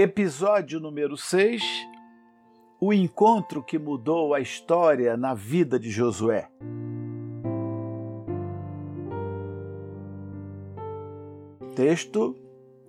[0.00, 1.60] Episódio número 6
[2.80, 6.48] O encontro que mudou a história na vida de Josué.
[11.74, 12.36] Texto: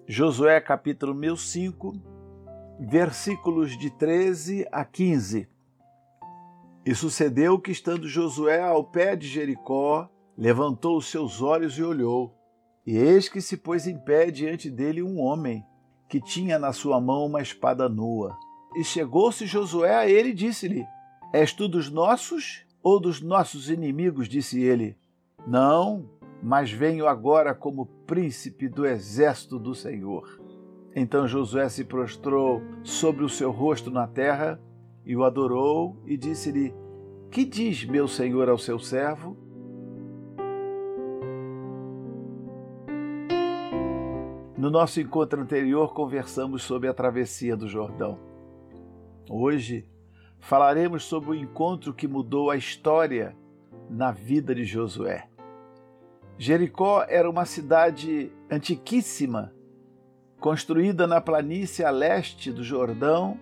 [0.07, 1.93] Josué, capítulo 1005,
[2.79, 5.49] versículos de 13 a 15.
[6.85, 12.37] E sucedeu que, estando Josué ao pé de Jericó, levantou os seus olhos e olhou,
[12.85, 15.65] e eis que se pôs em pé diante dele um homem
[16.09, 18.35] que tinha na sua mão uma espada nua.
[18.75, 20.85] E chegou-se Josué a ele e disse-lhe:
[21.31, 24.27] És tu dos nossos ou dos nossos inimigos?
[24.27, 24.97] Disse ele:
[25.47, 26.09] Não,
[26.41, 30.41] mas venho agora como príncipe do exército do Senhor.
[30.95, 34.59] Então Josué se prostrou sobre o seu rosto na terra
[35.05, 36.73] e o adorou e disse-lhe:
[37.29, 39.37] Que diz meu senhor ao seu servo?
[44.59, 48.19] No nosso encontro anterior, conversamos sobre a travessia do Jordão.
[49.29, 49.87] Hoje,
[50.37, 53.37] falaremos sobre o encontro que mudou a história
[53.89, 55.29] na vida de Josué.
[56.37, 59.53] Jericó era uma cidade antiquíssima,
[60.41, 63.39] construída na planície a leste do Jordão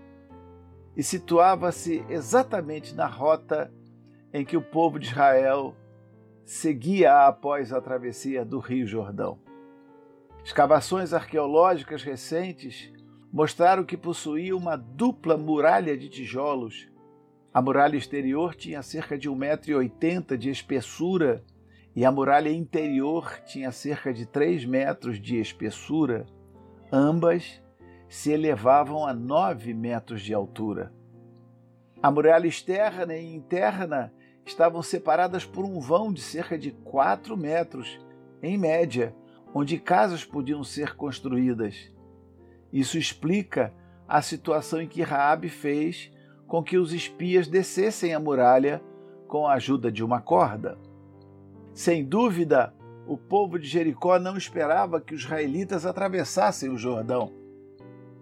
[0.96, 3.74] e situava-se exatamente na rota
[4.32, 5.74] em que o povo de Israel
[6.46, 9.47] seguia após a travessia do Rio Jordão.
[10.48, 12.90] Escavações arqueológicas recentes
[13.34, 16.90] mostraram que possuía uma dupla muralha de tijolos.
[17.54, 21.44] A muralha exterior tinha cerca de 1,80m de espessura
[21.94, 26.26] e a muralha interior tinha cerca de 3 metros de espessura.
[26.90, 27.62] Ambas
[28.08, 30.94] se elevavam a 9 metros de altura.
[32.02, 34.14] A muralha externa e interna
[34.46, 38.00] estavam separadas por um vão de cerca de 4 metros,
[38.42, 39.14] em média,
[39.58, 41.92] onde casas podiam ser construídas.
[42.72, 43.74] Isso explica
[44.08, 46.12] a situação em que Raabe fez
[46.46, 48.84] com que os espias descessem a muralha
[49.28, 50.78] com a ajuda de uma corda.
[51.74, 52.72] Sem dúvida,
[53.08, 57.34] o povo de Jericó não esperava que os israelitas atravessassem o Jordão.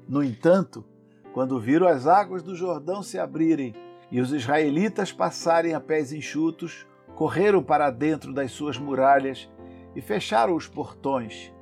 [0.07, 0.85] No entanto,
[1.33, 3.75] quando viram as águas do Jordão se abrirem
[4.09, 9.49] e os israelitas passarem a pés enxutos, correram para dentro das suas muralhas
[9.95, 11.53] e fecharam os portões.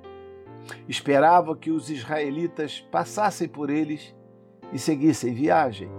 [0.88, 4.16] Esperava que os israelitas passassem por eles
[4.72, 5.90] e seguissem viagem.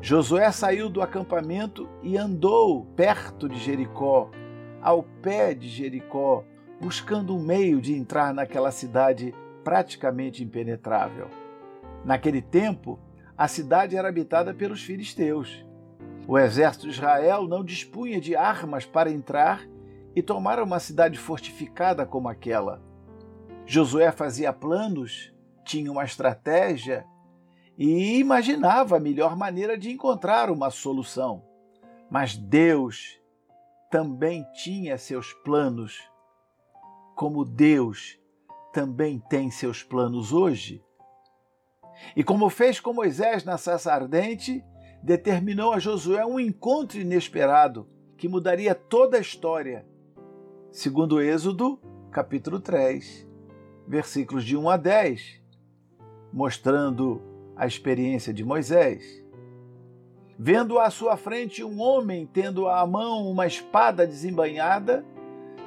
[0.00, 4.30] Josué saiu do acampamento e andou perto de Jericó,
[4.80, 6.42] ao pé de Jericó,
[6.80, 11.28] buscando um meio de entrar naquela cidade praticamente impenetrável.
[12.04, 12.98] Naquele tempo,
[13.36, 15.64] a cidade era habitada pelos filisteus.
[16.26, 19.66] O exército de Israel não dispunha de armas para entrar
[20.14, 22.82] e tomar uma cidade fortificada como aquela.
[23.66, 25.32] Josué fazia planos,
[25.64, 27.06] tinha uma estratégia
[27.78, 31.44] e imaginava a melhor maneira de encontrar uma solução.
[32.10, 33.20] Mas Deus
[33.90, 35.98] também tinha seus planos,
[37.14, 38.18] como Deus
[38.72, 40.84] também tem seus planos hoje.
[42.16, 44.64] E como fez com Moisés na sarça ardente,
[45.02, 49.86] determinou a Josué um encontro inesperado que mudaria toda a história.
[50.70, 51.80] Segundo Êxodo,
[52.10, 53.26] capítulo 3,
[53.88, 55.40] versículos de 1 a 10,
[56.32, 57.22] mostrando
[57.56, 59.24] a experiência de Moisés.
[60.38, 65.04] Vendo à sua frente um homem tendo à mão uma espada desembanhada,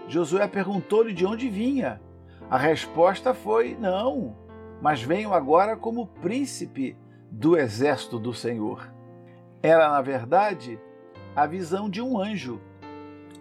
[0.07, 2.01] Josué perguntou-lhe de onde vinha.
[2.49, 4.35] A resposta foi: Não,
[4.81, 6.95] mas venho agora como príncipe
[7.31, 8.92] do exército do Senhor.
[9.63, 10.77] Era, na verdade,
[11.33, 12.59] a visão de um anjo,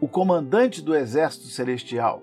[0.01, 2.23] o comandante do exército celestial.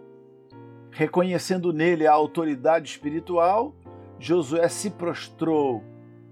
[0.90, 3.76] Reconhecendo nele a autoridade espiritual,
[4.18, 5.84] Josué se prostrou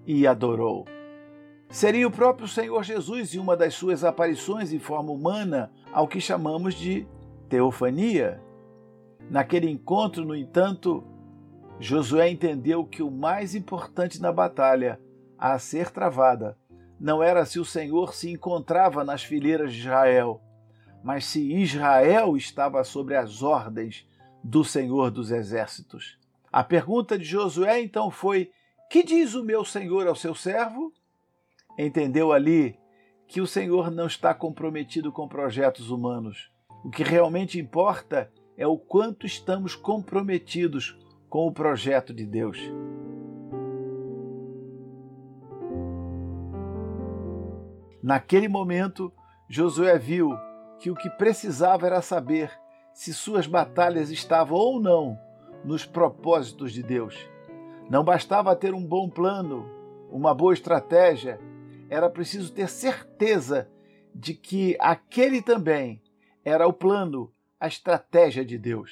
[0.06, 0.86] e adorou.
[1.70, 6.22] Seria o próprio Senhor Jesus em uma das suas aparições em forma humana ao que
[6.22, 7.06] chamamos de
[7.50, 8.42] teofania.
[9.30, 11.04] Naquele encontro, no entanto,
[11.82, 15.02] Josué entendeu que o mais importante na batalha
[15.38, 16.58] a ser travada
[17.00, 20.42] não era se o Senhor se encontrava nas fileiras de Israel,
[21.04, 24.08] mas se Israel estava sobre as ordens
[24.44, 26.18] do Senhor dos Exércitos.
[26.52, 28.52] A pergunta de Josué então foi:
[28.90, 30.92] Que diz o meu Senhor ao seu servo?
[31.78, 32.78] Entendeu ali
[33.28, 36.50] que o Senhor não está comprometido com projetos humanos.
[36.84, 40.98] O que realmente importa é o quanto estamos comprometidos
[41.30, 42.58] com o projeto de Deus.
[48.08, 49.12] Naquele momento,
[49.50, 50.30] Josué viu
[50.80, 52.50] que o que precisava era saber
[52.94, 55.20] se suas batalhas estavam ou não
[55.66, 57.30] nos propósitos de Deus.
[57.90, 59.70] Não bastava ter um bom plano,
[60.10, 61.38] uma boa estratégia,
[61.90, 63.70] era preciso ter certeza
[64.16, 66.02] de que aquele também
[66.46, 68.90] era o plano, a estratégia de Deus.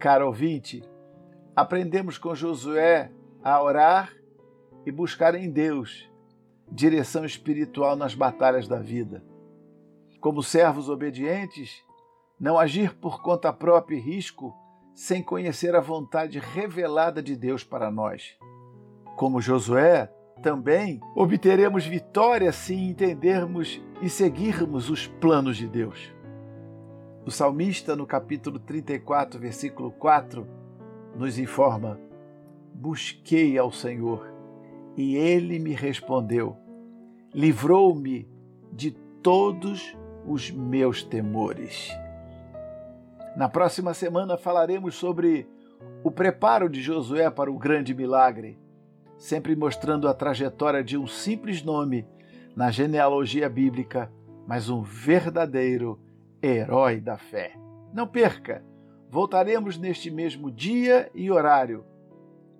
[0.00, 0.82] Caro ouvinte,
[1.54, 3.12] aprendemos com Josué
[3.42, 4.12] a orar
[4.84, 6.08] e buscar em Deus
[6.70, 9.24] direção espiritual nas batalhas da vida.
[10.20, 11.84] Como servos obedientes,
[12.38, 14.54] não agir por conta própria e risco
[14.94, 18.36] sem conhecer a vontade revelada de Deus para nós.
[19.16, 20.12] Como Josué,
[20.42, 26.12] também obteremos vitória se entendermos e seguirmos os planos de Deus.
[27.24, 30.46] O salmista, no capítulo 34, versículo 4,
[31.14, 32.00] nos informa:
[32.80, 34.32] Busquei ao Senhor
[34.96, 36.56] e ele me respondeu,
[37.34, 38.28] livrou-me
[38.72, 41.90] de todos os meus temores.
[43.36, 45.48] Na próxima semana falaremos sobre
[46.04, 48.56] o preparo de Josué para o grande milagre,
[49.16, 52.06] sempre mostrando a trajetória de um simples nome
[52.54, 54.08] na genealogia bíblica,
[54.46, 55.98] mas um verdadeiro
[56.40, 57.56] herói da fé.
[57.92, 58.64] Não perca!
[59.10, 61.84] Voltaremos neste mesmo dia e horário.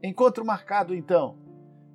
[0.02, 1.36] Encontro marcado então.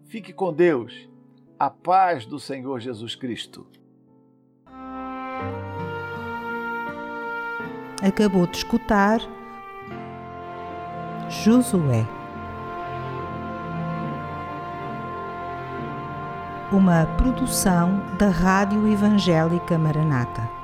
[0.05, 1.09] Fique com Deus.
[1.57, 3.65] A paz do Senhor Jesus Cristo.
[8.03, 9.21] acabou de escutar
[11.29, 12.05] Josué.
[16.71, 20.62] Uma produção da Rádio Evangélica Maranata.